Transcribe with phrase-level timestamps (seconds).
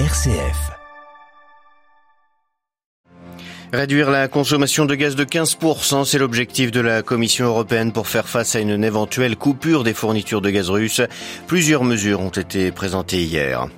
[0.00, 0.72] RCF.
[3.72, 8.28] Réduire la consommation de gaz de 15%, c'est l'objectif de la Commission européenne pour faire
[8.28, 11.00] face à une éventuelle coupure des fournitures de gaz russe.
[11.46, 13.68] Plusieurs mesures ont été présentées hier.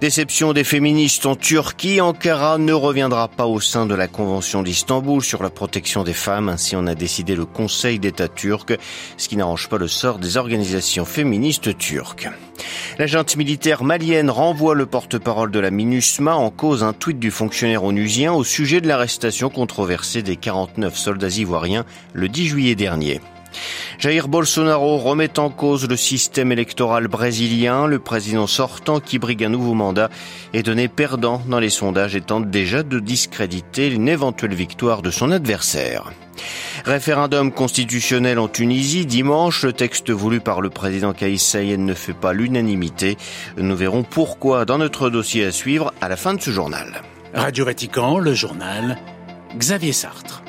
[0.00, 5.22] Déception des féministes en Turquie, Ankara ne reviendra pas au sein de la Convention d'Istanbul
[5.22, 6.48] sur la protection des femmes.
[6.48, 8.76] Ainsi en a décidé le Conseil d'État turc,
[9.16, 12.28] ce qui n'arrange pas le sort des organisations féministes turques.
[12.98, 17.30] La junte militaire malienne renvoie le porte-parole de la MINUSMA en cause un tweet du
[17.30, 23.20] fonctionnaire onusien au sujet de l'arrestation controversée des 49 soldats ivoiriens le 10 juillet dernier.
[23.98, 27.86] Jair Bolsonaro remet en cause le système électoral brésilien.
[27.86, 30.10] Le président sortant qui brigue un nouveau mandat
[30.52, 35.10] est donné perdant dans les sondages et tente déjà de discréditer une éventuelle victoire de
[35.10, 36.12] son adversaire.
[36.84, 39.64] Référendum constitutionnel en Tunisie dimanche.
[39.64, 43.16] Le texte voulu par le président Kaïs ne fait pas l'unanimité.
[43.56, 47.02] Nous verrons pourquoi dans notre dossier à suivre à la fin de ce journal.
[47.34, 48.98] Radio Vatican, le journal
[49.56, 50.42] Xavier Sartre.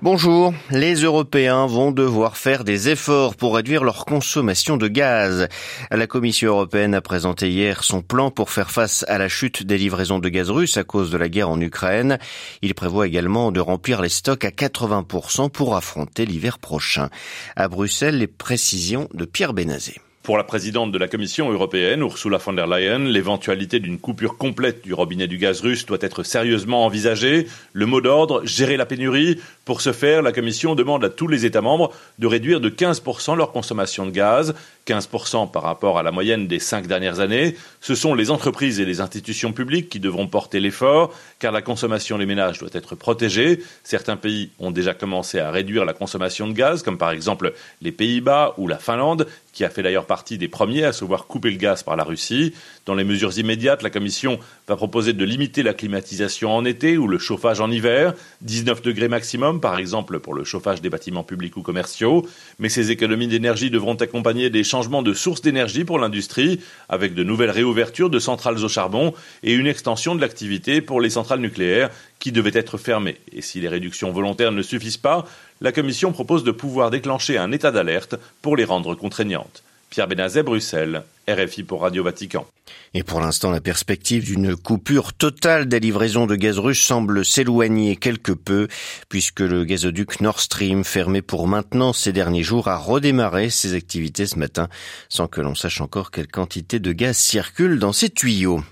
[0.00, 5.48] Bonjour, les Européens vont devoir faire des efforts pour réduire leur consommation de gaz.
[5.90, 9.76] La Commission européenne a présenté hier son plan pour faire face à la chute des
[9.76, 12.18] livraisons de gaz russe à cause de la guerre en Ukraine.
[12.62, 17.08] Il prévoit également de remplir les stocks à 80% pour affronter l'hiver prochain.
[17.56, 19.96] À Bruxelles, les précisions de Pierre Benazé.
[20.28, 24.84] Pour la présidente de la Commission européenne, Ursula von der Leyen, l'éventualité d'une coupure complète
[24.84, 27.46] du robinet du gaz russe doit être sérieusement envisagée.
[27.72, 29.40] Le mot d'ordre, gérer la pénurie.
[29.64, 33.38] Pour ce faire, la Commission demande à tous les États membres de réduire de 15%
[33.38, 34.54] leur consommation de gaz,
[34.88, 37.56] 15% par rapport à la moyenne des cinq dernières années.
[37.80, 42.16] Ce sont les entreprises et les institutions publiques qui devront porter l'effort, car la consommation
[42.16, 43.62] des ménages doit être protégée.
[43.84, 47.92] Certains pays ont déjà commencé à réduire la consommation de gaz, comme par exemple les
[47.92, 51.50] Pays-Bas ou la Finlande, qui a fait d'ailleurs partie des premiers à se voir couper
[51.50, 52.54] le gaz par la Russie.
[52.86, 57.08] Dans les mesures immédiates, la Commission va proposer de limiter la climatisation en été ou
[57.08, 61.56] le chauffage en hiver, 19 degrés maximum par exemple pour le chauffage des bâtiments publics
[61.56, 62.26] ou commerciaux,
[62.58, 67.24] mais ces économies d'énergie devront accompagner des changements de sources d'énergie pour l'industrie, avec de
[67.24, 69.12] nouvelles réouvertures de centrales au charbon
[69.42, 71.90] et une extension de l'activité pour les centrales nucléaires
[72.20, 73.16] qui devaient être fermées.
[73.32, 75.26] Et si les réductions volontaires ne suffisent pas,
[75.60, 79.64] la Commission propose de pouvoir déclencher un état d'alerte pour les rendre contraignantes.
[79.90, 82.46] Pierre Benazet, Bruxelles, RFI pour Radio Vatican.
[82.94, 87.96] Et pour l'instant, la perspective d'une coupure totale des livraisons de gaz russe semble s'éloigner
[87.96, 88.68] quelque peu,
[89.08, 94.26] puisque le gazoduc Nord Stream, fermé pour maintenant ces derniers jours, a redémarré ses activités
[94.26, 94.68] ce matin,
[95.08, 98.62] sans que l'on sache encore quelle quantité de gaz circule dans ces tuyaux.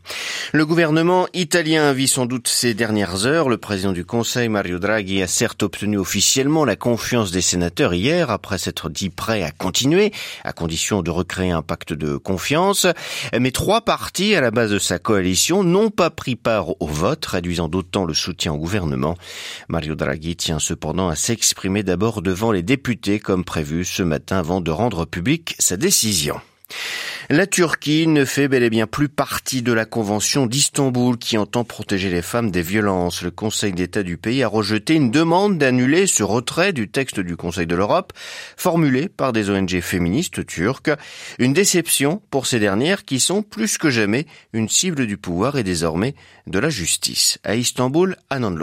[0.52, 3.48] Le gouvernement italien vit sans doute ces dernières heures.
[3.48, 8.30] Le président du Conseil, Mario Draghi, a certes obtenu officiellement la confiance des sénateurs hier,
[8.30, 10.12] après s'être dit prêt à continuer,
[10.44, 12.86] à condition de recréer un pacte de confiance.
[13.38, 17.24] Mais trois partis à la base de sa coalition n'ont pas pris part au vote,
[17.24, 19.16] réduisant d'autant le soutien au gouvernement.
[19.68, 24.60] Mario Draghi tient cependant à s'exprimer d'abord devant les députés comme prévu ce matin avant
[24.60, 26.40] de rendre publique sa décision.
[27.28, 31.64] La Turquie ne fait bel et bien plus partie de la Convention d'Istanbul qui entend
[31.64, 33.22] protéger les femmes des violences.
[33.22, 37.36] Le Conseil d'État du pays a rejeté une demande d'annuler ce retrait du texte du
[37.36, 38.12] Conseil de l'Europe
[38.56, 40.92] formulé par des ONG féministes turques.
[41.40, 45.64] Une déception pour ces dernières qui sont plus que jamais une cible du pouvoir et
[45.64, 46.14] désormais
[46.46, 47.40] de la justice.
[47.42, 48.54] À Istanbul, Anand.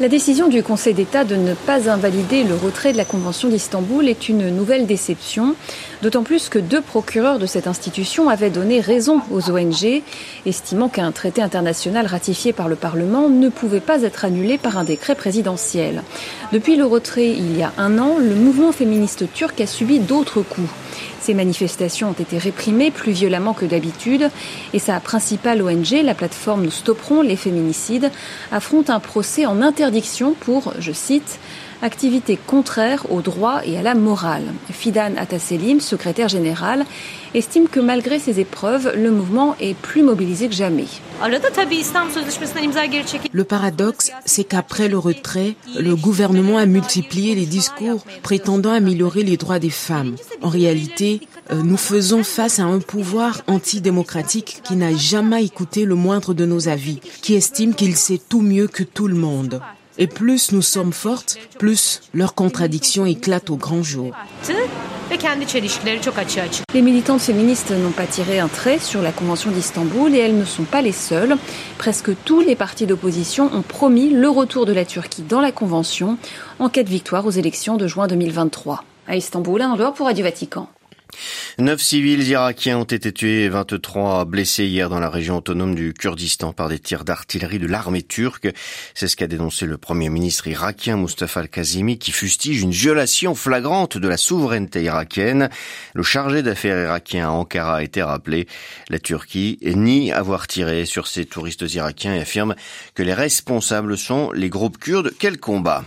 [0.00, 4.08] La décision du Conseil d'État de ne pas invalider le retrait de la Convention d'Istanbul
[4.08, 5.54] est une nouvelle déception,
[6.00, 10.02] d'autant plus que deux procureurs de cette institution avaient donné raison aux ONG,
[10.46, 14.84] estimant qu'un traité international ratifié par le Parlement ne pouvait pas être annulé par un
[14.84, 16.02] décret présidentiel.
[16.52, 20.40] Depuis le retrait il y a un an, le mouvement féministe turc a subi d'autres
[20.40, 20.70] coups.
[21.22, 24.28] Ces manifestations ont été réprimées plus violemment que d'habitude
[24.72, 28.10] et sa principale ONG, la plateforme Nous stopperons les féminicides,
[28.50, 31.38] affronte un procès en interdiction pour, je cite,
[31.82, 34.44] activité contraire au droit et à la morale.
[34.70, 36.86] Fidan Atasselim, secrétaire général,
[37.34, 40.86] estime que malgré ces épreuves, le mouvement est plus mobilisé que jamais.
[43.32, 49.36] Le paradoxe, c'est qu'après le retrait, le gouvernement a multiplié les discours prétendant améliorer les
[49.36, 50.16] droits des femmes.
[50.40, 51.20] En réalité,
[51.50, 56.46] euh, nous faisons face à un pouvoir antidémocratique qui n'a jamais écouté le moindre de
[56.46, 59.60] nos avis, qui estime qu'il sait tout mieux que tout le monde.
[59.98, 64.14] Et plus nous sommes fortes, plus leurs contradictions éclatent au grand jour.
[66.74, 70.44] Les militantes féministes n'ont pas tiré un trait sur la Convention d'Istanbul et elles ne
[70.44, 71.36] sont pas les seules.
[71.76, 76.16] Presque tous les partis d'opposition ont promis le retour de la Turquie dans la Convention
[76.58, 78.84] en cas de victoire aux élections de juin 2023.
[79.06, 80.68] À Istanbul, un pour Radio Vatican.
[81.58, 85.92] Neuf civils irakiens ont été tués et 23 blessés hier dans la région autonome du
[85.92, 88.48] Kurdistan par des tirs d'artillerie de l'armée turque.
[88.94, 93.98] C'est ce qu'a dénoncé le premier ministre irakien Mustafa al-Kazimi qui fustige une violation flagrante
[93.98, 95.50] de la souveraineté irakienne.
[95.94, 98.46] Le chargé d'affaires irakien à Ankara a été rappelé.
[98.88, 102.54] La Turquie nie avoir tiré sur ces touristes irakiens et affirme
[102.94, 105.84] que les responsables sont les groupes kurdes qu'elle combat.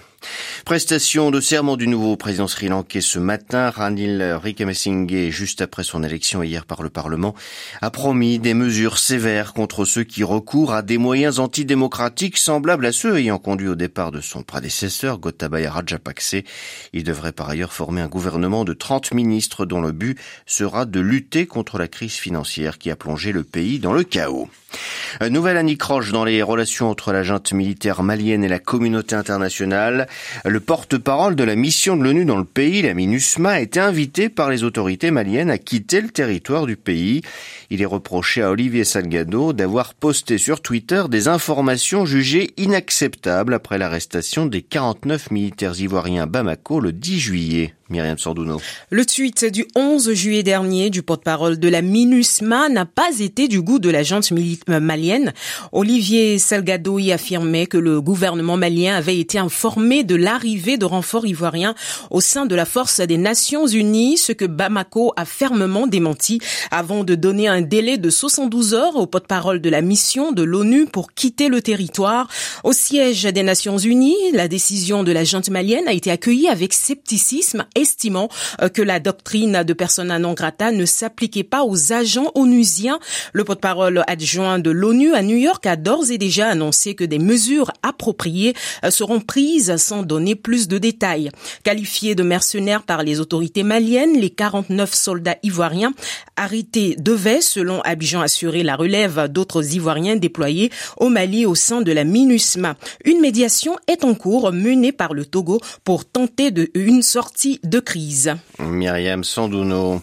[0.66, 6.42] Prestation de serment du nouveau président sri-lankais ce matin, Ranil Wickremesinghe, juste après son élection
[6.42, 7.36] hier par le Parlement,
[7.84, 12.92] a promis des mesures sévères contre ceux qui recourent à des moyens antidémocratiques semblables à
[12.92, 16.38] ceux ayant conduit au départ de son prédécesseur, Gotabaya Rajapakse.
[16.94, 21.00] Il devrait par ailleurs former un gouvernement de 30 ministres dont le but sera de
[21.00, 24.50] lutter contre la crise financière qui a plongé le pays dans le chaos.
[25.30, 30.08] Nouvelle anicroche dans les relations entre la junte militaire malienne et la communauté internationale.
[30.44, 34.30] Le porte-parole de la mission de l'ONU dans le pays, la MINUSMA, a été invité
[34.30, 37.22] par les autorités maliennes à quitter le territoire du pays.
[37.70, 43.78] Il est reproché à Olivier Salgado d'avoir posté sur Twitter des informations jugées inacceptables après
[43.78, 47.74] l'arrestation des 49 militaires ivoiriens Bamako le 10 juillet.
[47.88, 53.62] Le tweet du 11 juillet dernier du porte-parole de la MINUSMA n'a pas été du
[53.62, 55.34] goût de la junte euh, malienne.
[55.72, 61.28] Olivier Salgado y affirmait que le gouvernement malien avait été informé de l'arrivée de renforts
[61.28, 61.76] ivoiriens
[62.10, 66.40] au sein de la force des Nations Unies, ce que Bamako a fermement démenti
[66.72, 70.88] avant de donner un délai de 72 heures au porte-parole de la mission de l'ONU
[70.88, 72.30] pour quitter le territoire.
[72.64, 76.74] Au siège des Nations Unies, la décision de la junte malienne a été accueillie avec
[76.74, 78.30] scepticisme estimant
[78.62, 83.00] euh, que la doctrine de persona non grata ne s'appliquait pas aux agents onusiens.
[83.34, 87.20] Le porte-parole adjoint de l'ONU à New York a d'ores et déjà annoncé que des
[87.20, 91.30] mesures appropriées euh, seront prises sans donner plus de détails.
[91.64, 95.94] Qualifiés de mercenaires par les autorités maliennes, les 49 soldats ivoiriens
[96.38, 101.92] arrêtés devaient, selon Abidjan, assurer la relève d'autres Ivoiriens déployés au Mali au sein de
[101.92, 102.76] la MINUSMA.
[103.06, 108.36] Une médiation est en cours menée par le Togo pour tenter une sortie de crise.
[108.60, 110.02] Myriam Sandouno.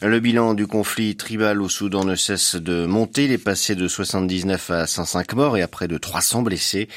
[0.00, 3.24] Le bilan du conflit tribal au Soudan ne cesse de monter.
[3.24, 6.88] Il est passé de 79 à 105 morts et à près de 300 blessés.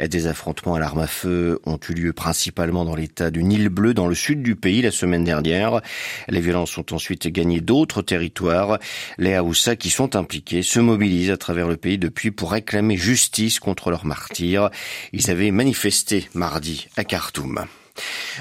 [0.00, 3.94] Des affrontements à l'arme à feu ont eu lieu principalement dans l'état du Nil Bleu,
[3.94, 5.80] dans le sud du pays, la semaine dernière.
[6.28, 8.78] Les violences ont ensuite gagné d'autres territoires.
[9.18, 13.60] Les Haoussa qui sont impliqués se mobilisent à travers le pays depuis pour réclamer justice
[13.60, 14.70] contre leurs martyrs.
[15.12, 17.66] Ils avaient manifesté mardi à Khartoum.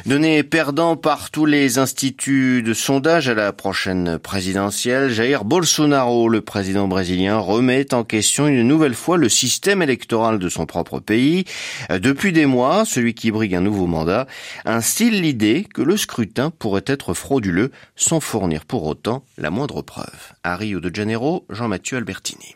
[0.06, 6.42] Donné perdant par tous les instituts de sondage à la prochaine présidentielle, Jair Bolsonaro, le
[6.42, 11.46] président brésilien, remet en question une nouvelle fois le système électoral de son propre pays.
[11.90, 14.28] Depuis des mois, celui qui brigue un nouveau mandat
[14.66, 20.34] instille l'idée que le scrutin pourrait être frauduleux sans fournir pour autant la moindre preuve.
[20.44, 22.56] À Rio de Janeiro, Jean-Mathieu Albertini.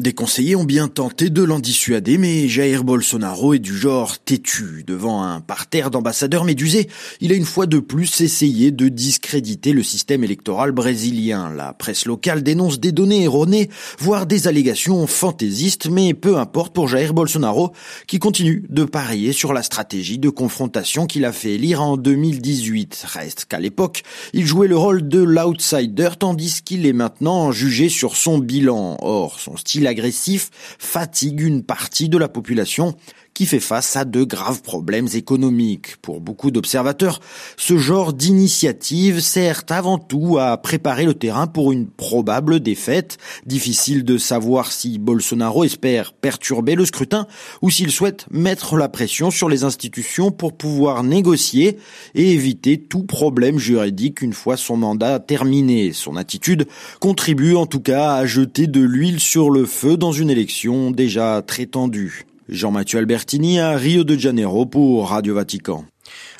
[0.00, 4.82] Des conseillers ont bien tenté de l'en dissuader, mais Jair Bolsonaro est du genre têtu.
[4.86, 6.88] Devant un parterre d'ambassadeurs médusés,
[7.20, 11.52] il a une fois de plus essayé de discréditer le système électoral brésilien.
[11.54, 13.68] La presse locale dénonce des données erronées,
[13.98, 17.72] voire des allégations fantaisistes, mais peu importe pour Jair Bolsonaro,
[18.06, 23.04] qui continue de parier sur la stratégie de confrontation qu'il a fait élire en 2018.
[23.06, 24.02] Reste qu'à l'époque,
[24.32, 28.96] il jouait le rôle de l'outsider, tandis qu'il est maintenant jugé sur son bilan.
[29.02, 32.96] Or, son style agressif fatigue une partie de la population
[33.40, 35.96] qui fait face à de graves problèmes économiques.
[36.02, 37.20] Pour beaucoup d'observateurs,
[37.56, 43.16] ce genre d'initiative sert avant tout à préparer le terrain pour une probable défaite.
[43.46, 47.26] Difficile de savoir si Bolsonaro espère perturber le scrutin
[47.62, 51.78] ou s'il souhaite mettre la pression sur les institutions pour pouvoir négocier
[52.14, 55.94] et éviter tout problème juridique une fois son mandat terminé.
[55.94, 56.66] Son attitude
[57.00, 61.40] contribue en tout cas à jeter de l'huile sur le feu dans une élection déjà
[61.40, 62.26] très tendue.
[62.50, 65.84] Jean-Mathieu Albertini à Rio de Janeiro pour Radio Vatican.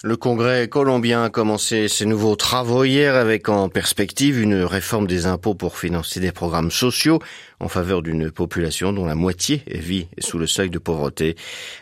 [0.03, 5.27] Le Congrès colombien a commencé ses nouveaux travaux hier avec en perspective une réforme des
[5.27, 7.21] impôts pour financer des programmes sociaux
[7.61, 11.37] en faveur d'une population dont la moitié vit sous le seuil de pauvreté.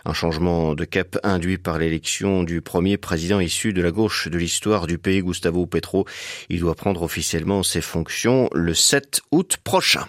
[0.04, 4.37] Un changement de cap induit par l'élection du premier président issu de la gauche de
[4.37, 6.04] l'histoire du pays, Gustavo Petro.
[6.50, 10.06] Il doit prendre officiellement ses fonctions le 7 août prochain.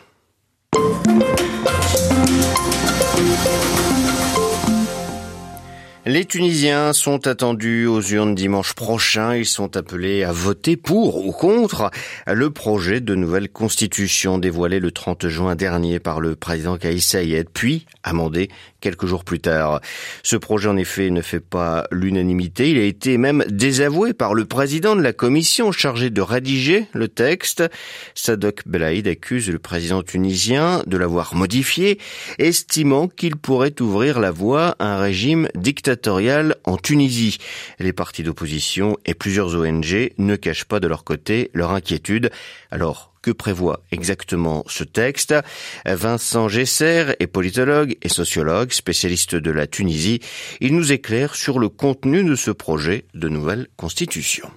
[6.05, 9.35] Les Tunisiens sont attendus aux urnes dimanche prochain.
[9.35, 11.91] Ils sont appelés à voter pour ou contre
[12.25, 17.49] le projet de nouvelle constitution dévoilé le 30 juin dernier par le président Kaïs Saïed,
[17.53, 19.81] puis amendé quelques jours plus tard.
[20.23, 22.71] Ce projet, en effet, ne fait pas l'unanimité.
[22.71, 27.09] Il a été même désavoué par le président de la commission chargée de rédiger le
[27.09, 27.61] texte.
[28.15, 31.99] Sadok Belaïd accuse le président tunisien de l'avoir modifié,
[32.37, 35.88] estimant qu'il pourrait ouvrir la voie à un régime dictatorial
[36.65, 37.37] en Tunisie.
[37.79, 42.29] Les partis d'opposition et plusieurs ONG ne cachent pas de leur côté leur inquiétude.
[42.71, 45.33] Alors, que prévoit exactement ce texte?
[45.85, 50.19] Vincent Gesser est politologue et sociologue, spécialiste de la Tunisie.
[50.61, 54.49] Il nous éclaire sur le contenu de ce projet de nouvelle constitution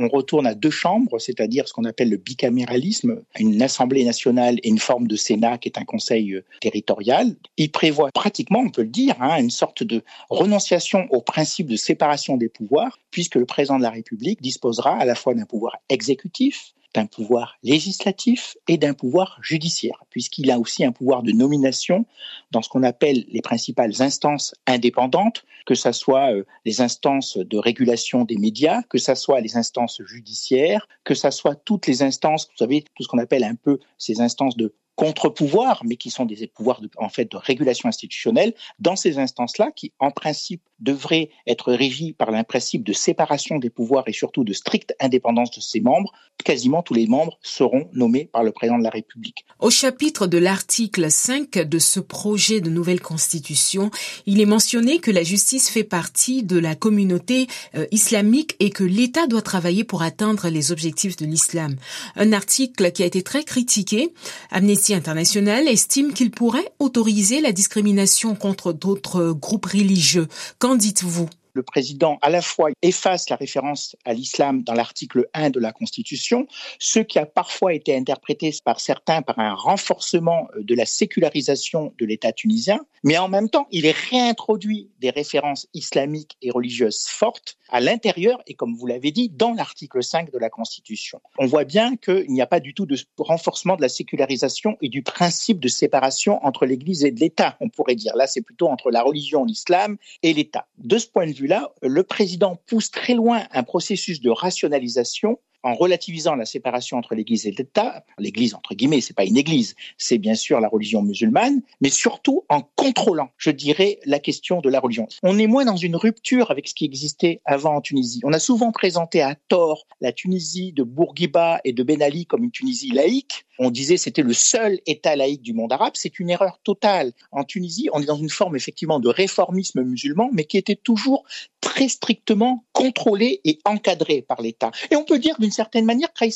[0.00, 4.68] on retourne à deux chambres, c'est-à-dire ce qu'on appelle le bicaméralisme, une assemblée nationale et
[4.68, 7.36] une forme de Sénat qui est un conseil euh, territorial.
[7.58, 11.76] Il prévoit pratiquement, on peut le dire, hein, une sorte de renonciation au principe de
[11.76, 15.76] séparation des pouvoirs, puisque le président de la République disposera à la fois d'un pouvoir
[15.90, 22.06] exécutif, d'un pouvoir législatif et d'un pouvoir judiciaire, puisqu'il a aussi un pouvoir de nomination
[22.50, 27.58] dans ce qu'on appelle les principales instances indépendantes, que ce soit euh, les instances de
[27.58, 32.46] régulation des médias, que ce soit les instances judiciaires, que ce soit toutes les instances,
[32.46, 36.26] vous savez, tout ce qu'on appelle un peu ces instances de contre-pouvoirs, mais qui sont
[36.26, 41.30] des pouvoirs de, en fait de régulation institutionnelle, dans ces instances-là, qui en principe devraient
[41.46, 45.60] être régies par un principe de séparation des pouvoirs et surtout de stricte indépendance de
[45.62, 46.12] ses membres,
[46.44, 49.46] quasiment tous les membres seront nommés par le président de la République.
[49.58, 53.90] Au chapitre de l'article 5 de ce projet de nouvelle constitution,
[54.26, 58.84] il est mentionné que la justice fait partie de la communauté euh, islamique et que
[58.84, 61.76] l'État doit travailler pour atteindre les objectifs de l'islam.
[62.16, 64.12] Un article qui a été très critiqué.
[64.50, 70.28] Amnesty international estime qu'il pourrait autoriser la discrimination contre d'autres groupes religieux.
[70.58, 71.28] Qu'en dites-vous?
[71.52, 75.72] Le président à la fois efface la référence à l'islam dans l'article 1 de la
[75.72, 76.46] Constitution,
[76.78, 81.94] ce qui a parfois été interprété par certains par un renforcement euh, de la sécularisation
[81.98, 87.56] de l'État tunisien, mais en même temps, il réintroduit des références islamiques et religieuses fortes
[87.70, 91.20] à l'intérieur et, comme vous l'avez dit, dans l'article 5 de la Constitution.
[91.38, 94.88] On voit bien qu'il n'y a pas du tout de renforcement de la sécularisation et
[94.88, 98.14] du principe de séparation entre l'Église et l'État, on pourrait dire.
[98.16, 100.66] Là, c'est plutôt entre la religion, l'islam et l'État.
[100.78, 105.38] De ce point de vue, là le président pousse très loin un processus de rationalisation
[105.62, 109.74] en relativisant la séparation entre l'Église et l'État, l'Église entre guillemets, c'est pas une Église,
[109.98, 114.68] c'est bien sûr la religion musulmane, mais surtout en contrôlant, je dirais, la question de
[114.68, 115.06] la religion.
[115.22, 118.20] On est moins dans une rupture avec ce qui existait avant en Tunisie.
[118.24, 122.44] On a souvent présenté à tort la Tunisie de Bourguiba et de Ben Ali comme
[122.44, 123.44] une Tunisie laïque.
[123.62, 125.92] On disait c'était le seul État laïque du monde arabe.
[125.94, 127.12] C'est une erreur totale.
[127.30, 131.24] En Tunisie, on est dans une forme effectivement de réformisme musulman, mais qui était toujours
[131.60, 134.70] très strictement contrôlé et encadré par l'État.
[134.90, 136.30] Et on peut dire d'une certaine manière, Kais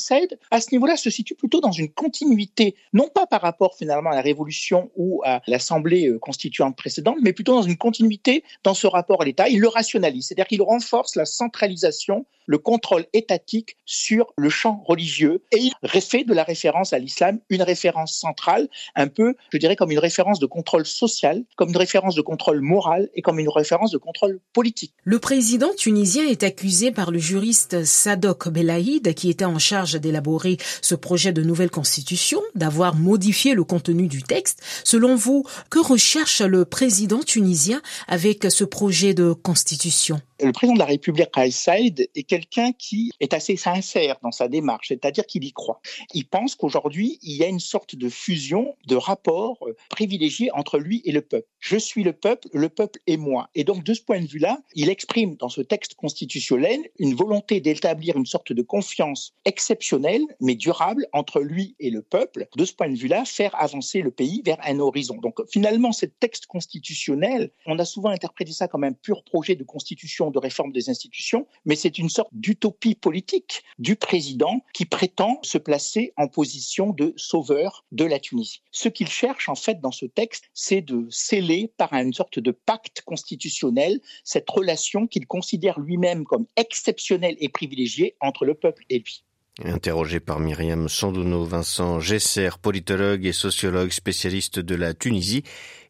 [0.51, 4.15] à ce niveau-là, se situe plutôt dans une continuité, non pas par rapport finalement à
[4.15, 8.87] la Révolution ou à l'Assemblée euh, constituante précédente, mais plutôt dans une continuité dans ce
[8.87, 9.47] rapport à l'État.
[9.49, 15.43] Il le rationalise, c'est-à-dire qu'il renforce la centralisation, le contrôle étatique sur le champ religieux
[15.51, 19.75] et il refait de la référence à l'islam une référence centrale, un peu, je dirais,
[19.75, 23.49] comme une référence de contrôle social, comme une référence de contrôle moral et comme une
[23.49, 24.93] référence de contrôle politique.
[25.03, 30.57] Le président tunisien est accusé par le juriste Sadok Belaïd, qui était en charge d'élaborer
[30.81, 34.61] ce projet de nouvelle constitution, d'avoir modifié le contenu du texte.
[34.83, 40.21] Selon vous, que recherche le président tunisien avec ce projet de constitution?
[40.41, 44.47] Le président de la République, Kais Saïd, est quelqu'un qui est assez sincère dans sa
[44.47, 45.79] démarche, c'est-à-dire qu'il y croit.
[46.13, 50.77] Il pense qu'aujourd'hui, il y a une sorte de fusion, de rapport euh, privilégié entre
[50.77, 51.47] lui et le peuple.
[51.59, 53.49] Je suis le peuple, le peuple est moi.
[53.55, 57.61] Et donc, de ce point de vue-là, il exprime dans ce texte constitutionnel une volonté
[57.61, 62.47] d'établir une sorte de confiance exceptionnelle, mais durable, entre lui et le peuple.
[62.55, 65.15] De ce point de vue-là, faire avancer le pays vers un horizon.
[65.17, 69.63] Donc, finalement, ce texte constitutionnel, on a souvent interprété ça comme un pur projet de
[69.63, 75.39] constitution de réforme des institutions, mais c'est une sorte d'utopie politique du président qui prétend
[75.43, 78.61] se placer en position de sauveur de la Tunisie.
[78.71, 82.51] Ce qu'il cherche en fait dans ce texte, c'est de sceller par une sorte de
[82.51, 88.99] pacte constitutionnel cette relation qu'il considère lui-même comme exceptionnelle et privilégiée entre le peuple et
[88.99, 89.23] lui.
[89.63, 95.43] Interrogé par Myriam Sandono, Vincent Gesser, politologue et sociologue spécialiste de la Tunisie,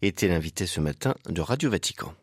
[0.04, 2.13] était l'invité ce matin de Radio Vatican.